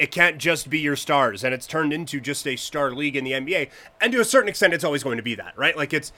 It 0.00 0.10
can't 0.10 0.38
just 0.38 0.70
be 0.70 0.80
your 0.80 0.96
stars, 0.96 1.44
and 1.44 1.52
it's 1.52 1.66
turned 1.66 1.92
into 1.92 2.20
just 2.20 2.46
a 2.46 2.56
star 2.56 2.90
league 2.92 3.16
in 3.16 3.24
the 3.24 3.32
NBA. 3.32 3.70
And 4.00 4.12
to 4.12 4.20
a 4.20 4.24
certain 4.24 4.48
extent, 4.48 4.72
it's 4.72 4.84
always 4.84 5.02
going 5.02 5.18
to 5.18 5.22
be 5.22 5.34
that, 5.34 5.56
right? 5.58 5.76
Like 5.76 5.92
it's 5.92 6.10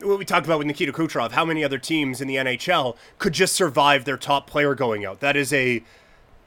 what 0.00 0.18
we 0.18 0.24
talked 0.24 0.46
about 0.46 0.58
with 0.58 0.66
Nikita 0.66 0.92
Kucherov, 0.92 1.32
how 1.32 1.44
many 1.44 1.64
other 1.64 1.78
teams 1.78 2.20
in 2.20 2.28
the 2.28 2.36
NHL 2.36 2.96
could 3.18 3.32
just 3.32 3.54
survive 3.54 4.04
their 4.04 4.16
top 4.16 4.48
player 4.48 4.74
going 4.74 5.04
out? 5.04 5.20
That 5.20 5.36
is 5.36 5.52
a 5.52 5.82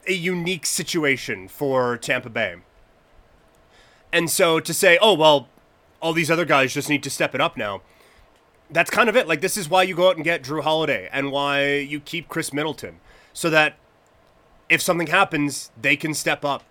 a 0.06 0.12
unique 0.12 0.64
situation 0.64 1.48
for 1.48 1.96
Tampa 1.98 2.30
Bay. 2.30 2.56
And 4.12 4.30
so 4.30 4.58
to 4.58 4.72
say, 4.72 4.98
oh 5.00 5.14
well, 5.14 5.48
all 6.00 6.12
these 6.12 6.30
other 6.30 6.44
guys 6.44 6.72
just 6.72 6.88
need 6.88 7.02
to 7.02 7.10
step 7.10 7.34
it 7.34 7.40
up 7.40 7.56
now. 7.56 7.82
That's 8.70 8.90
kind 8.90 9.08
of 9.08 9.16
it. 9.16 9.26
Like 9.26 9.40
this 9.40 9.56
is 9.56 9.68
why 9.68 9.82
you 9.82 9.94
go 9.94 10.08
out 10.08 10.16
and 10.16 10.24
get 10.24 10.42
Jrue 10.42 10.62
Holiday 10.62 11.08
and 11.12 11.32
why 11.32 11.74
you 11.74 12.00
keep 12.00 12.28
Khris 12.28 12.52
Middleton 12.52 13.00
so 13.32 13.50
that 13.50 13.76
if 14.68 14.82
something 14.82 15.06
happens, 15.06 15.70
they 15.80 15.96
can 15.96 16.14
step 16.14 16.44
up 16.44 16.64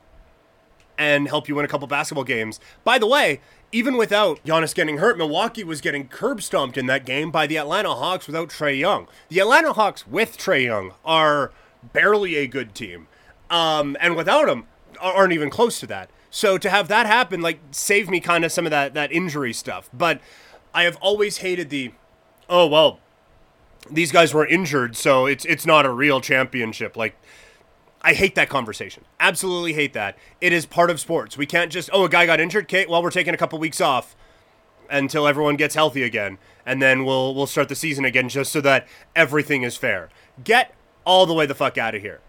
and 0.97 1.27
help 1.27 1.47
you 1.47 1.55
win 1.55 1.65
a 1.65 1.67
couple 1.67 1.87
basketball 1.87 2.23
games. 2.23 2.59
By 2.83 2.97
the 2.97 3.07
way, 3.07 3.39
even 3.71 3.97
without 3.97 4.43
Giannis 4.45 4.73
getting 4.73 4.97
hurt, 4.97 5.17
Milwaukee 5.17 5.63
was 5.63 5.81
getting 5.81 6.07
curb 6.07 6.41
stomped 6.41 6.77
in 6.77 6.85
that 6.85 7.05
game 7.05 7.31
by 7.31 7.47
the 7.47 7.57
Atlanta 7.57 7.93
Hawks 7.93 8.27
without 8.27 8.49
Trae 8.49 8.77
Young. 8.77 9.07
The 9.29 9.39
Atlanta 9.39 9.73
Hawks 9.73 10.07
with 10.07 10.37
Trae 10.37 10.63
Young 10.63 10.93
are 11.03 11.51
barely 11.93 12.35
a 12.35 12.47
good 12.47 12.73
team. 12.73 13.07
Um, 13.49 13.97
and 13.99 14.15
without 14.15 14.49
him, 14.49 14.65
aren't 14.99 15.33
even 15.33 15.49
close 15.49 15.79
to 15.79 15.87
that. 15.87 16.09
So 16.29 16.57
to 16.57 16.69
have 16.69 16.87
that 16.87 17.05
happen, 17.05 17.41
like, 17.41 17.59
save 17.71 18.09
me 18.09 18.19
kind 18.19 18.45
of 18.45 18.51
some 18.51 18.65
of 18.65 18.71
that 18.71 18.93
that 18.93 19.11
injury 19.11 19.53
stuff. 19.53 19.89
But 19.93 20.21
I 20.73 20.83
have 20.83 20.97
always 20.97 21.37
hated 21.37 21.69
the, 21.69 21.93
oh 22.49 22.67
well, 22.67 22.99
these 23.89 24.11
guys 24.11 24.33
were 24.33 24.45
injured, 24.45 24.95
so 24.95 25.25
it's 25.25 25.45
it's 25.45 25.65
not 25.65 25.85
a 25.85 25.91
real 25.91 26.19
championship. 26.19 26.97
Like, 26.97 27.15
I 28.07 28.13
hate 28.13 28.35
that 28.35 28.47
conversation. 28.47 29.03
Absolutely 29.19 29.73
hate 29.73 29.91
that. 29.91 30.17
It 30.39 30.53
is 30.53 30.65
part 30.65 30.89
of 30.89 30.97
sports. 30.97 31.37
We 31.37 31.45
can't 31.45 31.69
just 31.69 31.89
oh 31.91 32.05
a 32.05 32.09
guy 32.09 32.25
got 32.25 32.39
injured, 32.39 32.63
okay, 32.63 32.85
well 32.87 33.03
we're 33.03 33.11
taking 33.11 33.33
a 33.33 33.37
couple 33.37 33.59
weeks 33.59 33.81
off 33.81 34.15
until 34.89 35.27
everyone 35.27 35.57
gets 35.57 35.75
healthy 35.75 36.03
again, 36.03 36.37
and 36.65 36.81
then 36.81 37.03
we'll 37.03 37.35
we'll 37.35 37.47
start 37.47 37.67
the 37.67 37.75
season 37.75 38.05
again 38.05 38.29
just 38.29 38.53
so 38.53 38.61
that 38.61 38.87
everything 39.13 39.63
is 39.63 39.75
fair. 39.75 40.07
Get 40.41 40.73
all 41.03 41.25
the 41.25 41.33
way 41.33 41.45
the 41.45 41.53
fuck 41.53 41.77
out 41.77 41.95
of 41.95 42.01
here 42.01 42.21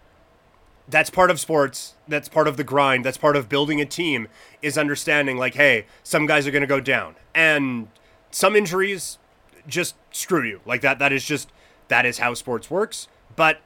that's 0.89 1.11
part 1.11 1.29
of 1.29 1.39
sports 1.39 1.93
that's 2.07 2.27
part 2.27 2.47
of 2.47 2.57
the 2.57 2.63
grind 2.63 3.05
that's 3.05 3.17
part 3.17 3.35
of 3.35 3.47
building 3.47 3.79
a 3.79 3.85
team 3.85 4.27
is 4.63 4.75
understanding 4.75 5.37
like 5.37 5.53
hey 5.53 5.85
some 6.01 6.25
guys 6.25 6.47
are 6.47 6.51
going 6.51 6.61
to 6.61 6.67
go 6.67 6.79
down 6.79 7.15
and 7.35 7.87
some 8.31 8.55
injuries 8.55 9.19
just 9.67 9.95
screw 10.09 10.43
you 10.43 10.61
like 10.65 10.81
that 10.81 10.97
that 10.97 11.13
is 11.13 11.23
just 11.23 11.51
that 11.89 12.07
is 12.07 12.17
how 12.17 12.33
sports 12.33 12.71
works 12.71 13.07
but 13.35 13.59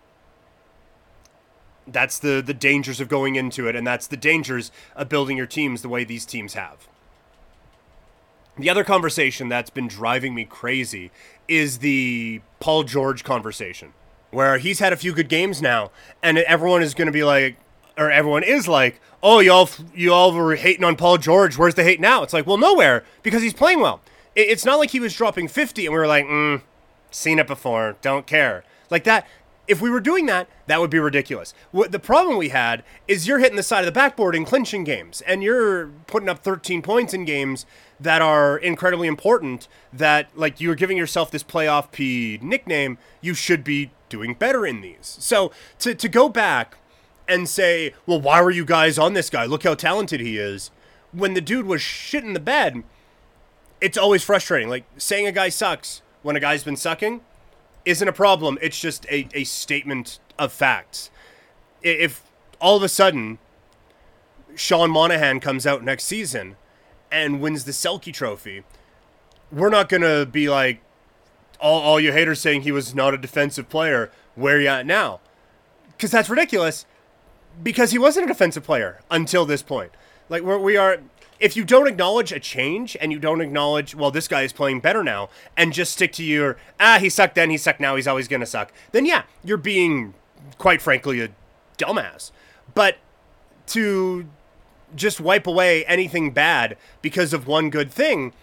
that's 1.88 2.20
the 2.20 2.42
the 2.46 2.54
dangers 2.54 3.02
of 3.02 3.10
going 3.10 3.36
into 3.36 3.68
it 3.68 3.76
and 3.76 3.86
that's 3.86 4.08
the 4.08 4.18
dangers 4.18 4.72
of 4.96 5.10
building 5.10 5.38
your 5.38 5.46
teams 5.46 5.82
the 5.82 5.90
way 5.90 6.04
these 6.04 6.26
teams 6.26 6.54
have 6.54 6.88
the 8.58 8.70
other 8.70 8.84
conversation 8.84 9.50
that's 9.50 9.70
been 9.70 9.88
driving 9.88 10.36
me 10.36 10.46
crazy 10.46 11.12
is 11.48 11.80
the 11.80 12.42
Paul 12.60 12.84
George 12.84 13.24
conversation 13.24 13.94
where 14.34 14.58
he's 14.58 14.80
had 14.80 14.92
a 14.92 14.98
few 14.98 15.14
good 15.14 15.30
games 15.30 15.62
now, 15.62 15.92
and 16.22 16.38
everyone 16.40 16.82
is 16.82 16.94
going 16.94 17.06
to 17.06 17.12
be 17.12 17.24
like, 17.24 17.58
or 17.98 18.12
everyone 18.12 18.44
is 18.44 18.68
like, 18.68 19.00
oh, 19.22 19.40
y'all, 19.40 19.70
you 19.94 20.12
all 20.12 20.34
were 20.34 20.56
hating 20.56 20.84
on 20.84 20.96
Paul 20.96 21.18
George. 21.18 21.58
Where's 21.58 21.76
the 21.76 21.84
hate 21.84 22.00
now? 22.00 22.24
It's 22.24 22.34
like, 22.34 22.48
well, 22.48 22.58
nowhere 22.58 23.04
because 23.22 23.44
he's 23.44 23.54
playing 23.54 23.80
well. 23.80 24.02
It's 24.36 24.66
not 24.66 24.80
like 24.80 24.90
he 24.90 25.00
was 25.00 25.16
dropping 25.16 25.48
50 25.48 25.86
and 25.86 25.94
we 25.94 26.00
were 26.00 26.08
like, 26.08 26.26
mm, 26.26 26.62
seen 27.12 27.38
it 27.38 27.46
before, 27.46 27.96
don't 28.02 28.26
care. 28.26 28.64
Like 28.90 29.04
that. 29.04 29.28
If 29.68 29.82
we 29.82 29.90
were 29.90 30.02
doing 30.02 30.26
that, 30.26 30.50
that 30.68 30.82
would 30.82 30.90
be 30.90 31.00
ridiculous. 31.00 31.54
What 31.72 31.92
the 31.92 32.00
problem 32.00 32.38
we 32.38 32.50
had 32.50 32.84
is 33.08 33.28
you're 33.28 33.40
hitting 33.40 33.56
the 33.56 33.64
side 33.64 33.80
of 33.80 33.86
the 33.86 33.94
backboard 33.94 34.36
in 34.36 34.44
clinching 34.44 34.84
games, 34.84 35.22
and 35.22 35.42
you're 35.42 35.88
putting 36.08 36.28
up 36.28 36.40
13 36.40 36.82
points 36.82 37.14
in 37.14 37.24
games 37.24 37.66
that 38.00 38.22
are 38.22 38.58
incredibly 38.58 39.08
important. 39.08 39.70
That 39.94 40.30
like 40.36 40.60
you're 40.60 40.76
giving 40.76 40.98
yourself 40.98 41.32
this 41.32 41.44
playoff 41.44 41.92
P 41.92 42.40
nickname. 42.42 42.98
You 43.22 43.34
should 43.34 43.64
be 43.64 43.92
doing 44.10 44.34
better 44.34 44.66
in 44.66 44.82
these. 44.82 45.18
So 45.20 45.52
to, 45.80 45.96
to 45.96 46.10
go 46.10 46.28
back 46.28 46.78
and 47.28 47.48
say, 47.48 47.94
well, 48.06 48.20
why 48.20 48.42
were 48.42 48.52
you 48.52 48.66
guys 48.66 49.00
on 49.00 49.14
this 49.14 49.30
guy? 49.30 49.46
Look 49.46 49.64
how 49.64 49.76
talented 49.76 50.20
he 50.20 50.38
is. 50.38 50.72
When 51.14 51.36
the 51.36 51.42
dude 51.42 51.68
was 51.68 51.82
shit 51.82 52.24
in 52.24 52.34
the 52.34 52.40
bed, 52.40 52.84
it's 53.80 53.98
always 53.98 54.24
frustrating. 54.24 54.68
Like 54.68 54.84
saying 54.98 55.26
a 55.26 55.32
guy 55.32 55.50
sucks 55.50 56.02
when 56.22 56.36
a 56.36 56.40
guy's 56.42 56.64
been 56.64 56.76
sucking 56.76 57.22
isn't 57.86 58.08
a 58.08 58.14
problem. 58.14 58.58
It's 58.62 58.80
just 58.80 59.06
a, 59.06 59.28
a 59.34 59.44
statement 59.44 60.20
of 60.38 60.52
facts. 60.52 61.10
If 61.82 62.24
all 62.60 62.78
of 62.78 62.84
a 62.84 62.90
sudden 62.90 63.40
Sean 64.56 64.92
Monahan 64.92 65.40
comes 65.40 65.68
out 65.68 65.84
next 65.84 66.06
season 66.06 66.56
and 67.12 67.42
wins 67.42 67.66
the 67.66 67.72
Selke 67.72 68.14
trophy, 68.14 68.64
we're 69.52 69.70
not 69.70 69.90
going 69.90 70.02
to 70.02 70.26
be 70.26 70.50
like, 70.50 70.82
all, 71.60 71.82
all 71.82 72.00
you 72.00 72.12
haters 72.12 72.42
saying 72.42 72.62
he 72.62 72.72
was 72.72 72.94
not 72.96 73.14
a 73.14 73.18
defensive 73.18 73.70
player. 73.70 74.12
Where 74.36 74.60
you 74.60 74.68
at 74.68 74.86
now? 74.86 75.20
Because 75.92 76.12
that's 76.12 76.30
ridiculous. 76.30 76.86
Because 77.62 77.92
he 77.92 78.00
wasn't 78.00 78.26
a 78.26 78.28
defensive 78.28 78.64
player 78.64 79.00
until 79.12 79.46
this 79.46 79.62
point. 79.62 79.92
Like 80.28 80.44
where 80.44 80.58
we 80.58 80.76
are, 80.76 81.00
if 81.40 81.56
you 81.56 81.64
don't 81.64 81.88
acknowledge 81.88 82.32
a 82.32 82.40
change 82.40 82.96
and 83.00 83.12
you 83.12 83.20
don't 83.20 83.42
acknowledge, 83.42 83.96
well, 83.96 84.12
this 84.12 84.28
guy 84.28 84.44
is 84.44 84.54
playing 84.54 84.80
better 84.80 85.04
now, 85.04 85.30
and 85.58 85.74
just 85.74 85.94
stick 85.94 86.12
to 86.14 86.24
your 86.24 86.58
ah, 86.80 86.98
he 87.00 87.10
sucked 87.10 87.36
then, 87.36 87.50
he 87.50 87.58
sucked 87.58 87.80
now, 87.80 87.96
he's 87.96 88.08
always 88.08 88.28
gonna 88.28 88.46
suck. 88.46 88.72
Then 88.92 89.06
yeah, 89.06 89.24
you're 89.44 89.58
being, 89.58 90.14
quite 90.58 90.82
frankly, 90.82 91.22
a 91.22 91.30
dumbass. 91.78 92.32
But 92.74 92.98
to 93.68 94.28
just 94.96 95.20
wipe 95.20 95.48
away 95.48 95.86
anything 95.86 96.32
bad 96.32 96.78
because 97.02 97.34
of 97.34 97.48
one 97.48 97.70
good 97.70 97.92
thing, 97.92 98.34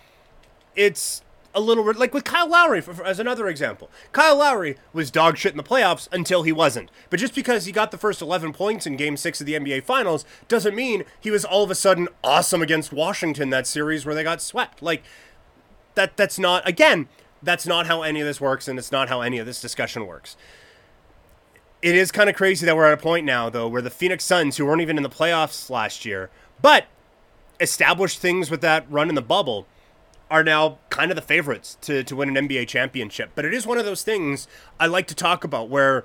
it's 0.74 1.22
a 1.54 1.60
little 1.60 1.84
like 1.94 2.14
with 2.14 2.24
Kyle 2.24 2.48
Lowry 2.48 2.80
for, 2.80 2.94
for, 2.94 3.04
as 3.04 3.18
another 3.18 3.48
example. 3.48 3.90
Kyle 4.12 4.36
Lowry 4.36 4.76
was 4.92 5.10
dog 5.10 5.36
shit 5.36 5.52
in 5.52 5.56
the 5.56 5.64
playoffs 5.64 6.08
until 6.12 6.42
he 6.42 6.52
wasn't. 6.52 6.90
But 7.08 7.20
just 7.20 7.34
because 7.34 7.64
he 7.64 7.72
got 7.72 7.90
the 7.90 7.98
first 7.98 8.22
11 8.22 8.52
points 8.52 8.86
in 8.86 8.96
game 8.96 9.16
6 9.16 9.40
of 9.40 9.46
the 9.46 9.54
NBA 9.54 9.82
finals 9.84 10.24
doesn't 10.48 10.74
mean 10.76 11.04
he 11.18 11.30
was 11.30 11.44
all 11.44 11.64
of 11.64 11.70
a 11.70 11.74
sudden 11.74 12.08
awesome 12.22 12.62
against 12.62 12.92
Washington 12.92 13.50
that 13.50 13.66
series 13.66 14.06
where 14.06 14.14
they 14.14 14.22
got 14.22 14.40
swept. 14.40 14.82
Like 14.82 15.02
that 15.94 16.16
that's 16.16 16.38
not 16.38 16.66
again, 16.68 17.08
that's 17.42 17.66
not 17.66 17.86
how 17.86 18.02
any 18.02 18.20
of 18.20 18.26
this 18.26 18.40
works 18.40 18.68
and 18.68 18.78
it's 18.78 18.92
not 18.92 19.08
how 19.08 19.20
any 19.20 19.38
of 19.38 19.46
this 19.46 19.60
discussion 19.60 20.06
works. 20.06 20.36
It 21.82 21.94
is 21.94 22.12
kind 22.12 22.28
of 22.28 22.36
crazy 22.36 22.66
that 22.66 22.76
we're 22.76 22.86
at 22.86 22.92
a 22.92 23.02
point 23.02 23.26
now 23.26 23.50
though 23.50 23.66
where 23.66 23.82
the 23.82 23.90
Phoenix 23.90 24.24
Suns 24.24 24.56
who 24.56 24.66
weren't 24.66 24.82
even 24.82 24.96
in 24.96 25.02
the 25.02 25.08
playoffs 25.08 25.68
last 25.68 26.04
year, 26.04 26.30
but 26.62 26.86
established 27.58 28.20
things 28.20 28.50
with 28.50 28.60
that 28.60 28.86
run 28.90 29.08
in 29.08 29.14
the 29.14 29.22
bubble 29.22 29.66
are 30.30 30.44
now 30.44 30.78
kind 30.90 31.10
of 31.10 31.16
the 31.16 31.22
favorites 31.22 31.76
to, 31.82 32.04
to 32.04 32.16
win 32.16 32.36
an 32.36 32.48
NBA 32.48 32.68
championship. 32.68 33.30
But 33.34 33.44
it 33.44 33.52
is 33.52 33.66
one 33.66 33.78
of 33.78 33.84
those 33.84 34.02
things 34.02 34.46
I 34.78 34.86
like 34.86 35.06
to 35.08 35.14
talk 35.14 35.44
about 35.44 35.68
where 35.68 36.04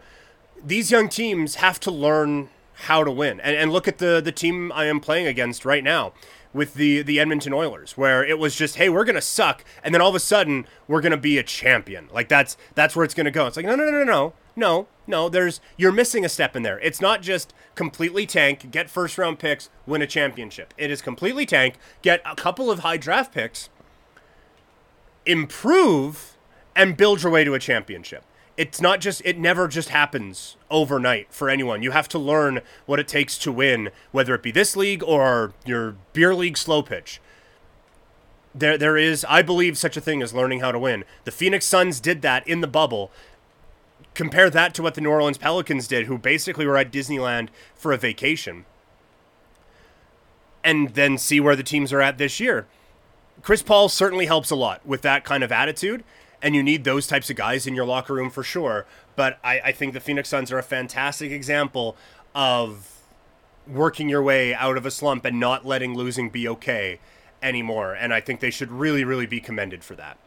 these 0.64 0.90
young 0.90 1.10
teams 1.10 1.56
have 1.56 1.80
to 1.82 1.92
learn 1.92 2.50
how 2.86 3.04
to 3.04 3.12
win. 3.12 3.40
And, 3.40 3.56
and 3.56 3.72
look 3.72 3.88
at 3.88 4.00
the, 4.00 4.22
the 4.22 4.32
team 4.32 4.72
I 4.74 4.86
am 4.86 5.00
playing 5.00 5.28
against 5.28 5.64
right 5.64 5.84
now 5.84 6.14
with 6.54 6.74
the, 6.76 7.02
the 7.02 7.20
Edmonton 7.20 7.54
Oilers, 7.54 7.98
where 7.98 8.24
it 8.24 8.40
was 8.40 8.56
just, 8.56 8.78
hey, 8.78 8.88
we're 8.88 9.04
gonna 9.04 9.22
suck, 9.22 9.66
and 9.84 9.94
then 9.94 10.02
all 10.02 10.10
of 10.10 10.16
a 10.16 10.20
sudden 10.20 10.66
we're 10.88 11.02
gonna 11.02 11.18
be 11.18 11.38
a 11.38 11.44
champion. 11.44 12.08
Like 12.14 12.30
that's 12.30 12.56
that's 12.76 12.96
where 12.96 13.04
it's 13.04 13.14
gonna 13.14 13.30
go. 13.30 13.46
It's 13.46 13.58
like, 13.58 13.66
no, 13.66 13.76
no, 13.76 13.86
no, 13.86 13.92
no, 13.92 14.04
no. 14.04 14.34
No, 14.58 14.88
no, 15.06 15.28
there's 15.28 15.60
you're 15.76 15.92
missing 15.92 16.24
a 16.24 16.30
step 16.30 16.56
in 16.56 16.64
there. 16.64 16.80
It's 16.80 17.02
not 17.02 17.22
just 17.22 17.54
completely 17.76 18.26
tank, 18.26 18.72
get 18.72 18.90
first 18.90 19.18
round 19.18 19.38
picks, 19.38 19.70
win 19.86 20.02
a 20.02 20.08
championship. 20.08 20.74
It 20.78 20.90
is 20.90 21.02
completely 21.02 21.46
tank, 21.46 21.76
get 22.02 22.22
a 22.26 22.36
couple 22.36 22.72
of 22.72 22.80
high 22.80 22.96
draft 22.96 23.34
picks, 23.34 23.70
improve 25.26 26.38
and 26.76 26.98
build 26.98 27.24
your 27.24 27.32
way 27.32 27.44
to 27.44 27.54
a 27.54 27.60
championship. 27.60 28.24
It's 28.58 28.80
not 28.80 29.02
just, 29.02 29.22
it 29.26 29.38
never 29.38 29.68
just 29.68 29.90
happens 29.90 30.56
overnight 30.72 31.28
for 31.30 31.50
anyone. 31.50 31.84
You 31.84 31.92
have 31.92 32.08
to 32.10 32.20
learn 32.20 32.62
what 32.86 33.00
it 33.00 33.08
takes 33.08 33.38
to 33.40 33.52
win, 33.52 33.90
whether 34.12 34.34
it 34.34 34.44
be 34.44 34.52
this 34.52 34.76
league 34.78 35.04
or 35.04 35.54
your 35.66 35.96
beer 36.14 36.34
league 36.34 36.58
slow 36.58 36.82
pitch. 36.82 37.20
There, 38.54 38.78
there 38.78 38.96
is, 38.96 39.26
I 39.28 39.42
believe, 39.42 39.78
such 39.78 39.98
a 39.98 40.02
thing 40.02 40.22
as 40.22 40.34
learning 40.34 40.62
how 40.62 40.72
to 40.72 40.80
win. 40.80 41.04
The 41.26 41.32
Phoenix 41.32 41.66
Suns 41.66 42.00
did 42.00 42.22
that 42.22 42.48
in 42.48 42.62
the 42.62 42.68
bubble. 42.68 43.12
Compare 44.14 44.50
that 44.52 44.74
to 44.76 44.82
what 44.82 44.94
the 44.94 45.02
New 45.02 45.10
Orleans 45.10 45.38
Pelicans 45.38 45.88
did, 45.88 46.08
who 46.08 46.18
basically 46.18 46.66
were 46.66 46.78
at 46.78 46.94
Disneyland 46.94 47.50
for 47.76 47.92
a 47.92 47.98
vacation. 47.98 48.66
And 50.64 50.94
then 50.94 51.18
see 51.18 51.42
where 51.42 51.58
the 51.58 51.64
teams 51.64 51.92
are 51.92 52.02
at 52.02 52.18
this 52.18 52.40
year 52.40 52.68
Chris 53.42 53.62
Paul 53.62 53.90
certainly 53.90 54.26
helps 54.26 54.50
a 54.50 54.56
lot 54.56 54.86
with 54.86 55.02
that 55.04 55.24
kind 55.24 55.44
of 55.44 55.52
attitude, 55.52 56.04
and 56.42 56.56
you 56.56 56.64
need 56.64 56.84
those 56.84 57.08
types 57.08 57.30
of 57.30 57.36
guys 57.36 57.68
in 57.68 57.76
your 57.76 57.86
locker 57.86 58.14
room 58.14 58.30
for 58.30 58.44
sure. 58.44 58.86
But 59.16 59.40
I, 59.44 59.60
I 59.66 59.72
think 59.72 59.94
the 59.94 60.00
Phoenix 60.00 60.30
Suns 60.30 60.52
are 60.52 60.58
a 60.58 60.64
fantastic 60.64 61.32
example 61.32 61.96
of 62.34 62.92
working 63.68 64.10
your 64.10 64.22
way 64.22 64.54
out 64.54 64.78
of 64.78 64.86
a 64.86 64.92
slump 64.92 65.26
and 65.26 65.40
not 65.40 65.66
letting 65.66 65.96
losing 65.96 66.30
be 66.30 66.48
okay 66.48 67.00
anymore. 67.42 67.94
And 67.94 68.14
I 68.14 68.20
think 68.22 68.40
they 68.40 68.52
should 68.52 68.72
really, 68.72 69.04
really 69.04 69.26
be 69.26 69.40
commended 69.40 69.84
for 69.84 69.96
that. 69.96 70.18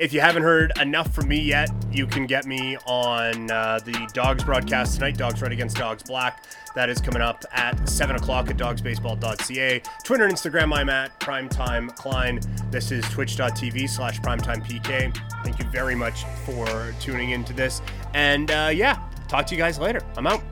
If 0.00 0.14
you 0.14 0.22
haven't 0.22 0.44
heard 0.44 0.72
enough 0.80 1.14
from 1.14 1.28
me 1.28 1.38
yet, 1.38 1.68
you 1.92 2.06
can 2.06 2.24
get 2.24 2.46
me 2.46 2.78
on 2.86 3.50
uh, 3.50 3.80
the 3.84 4.10
Dogs 4.14 4.42
broadcast 4.42 4.94
tonight, 4.94 5.18
Dogs 5.18 5.42
Red 5.42 5.52
Against 5.52 5.76
Dogs 5.76 6.02
Black. 6.02 6.42
That 6.74 6.88
is 6.88 7.02
coming 7.02 7.20
up 7.20 7.44
at 7.52 7.86
7 7.86 8.16
o'clock 8.16 8.48
at 8.48 8.56
dogsbaseball.ca. 8.56 9.82
Twitter 10.02 10.24
and 10.24 10.32
Instagram, 10.32 10.74
I'm 10.74 10.88
at 10.88 11.20
Primetime 11.20 11.94
Klein. 11.96 12.40
This 12.70 12.92
is 12.92 13.04
twitch.tv 13.10 13.90
slash 13.90 14.18
primetimepk. 14.20 15.20
Thank 15.44 15.58
you 15.58 15.66
very 15.66 15.94
much 15.94 16.24
for 16.46 16.94
tuning 16.98 17.32
into 17.32 17.52
this. 17.52 17.82
And 18.14 18.50
uh, 18.50 18.70
yeah, 18.72 19.06
talk 19.28 19.44
to 19.48 19.54
you 19.54 19.60
guys 19.60 19.78
later. 19.78 20.00
I'm 20.16 20.26
out. 20.26 20.42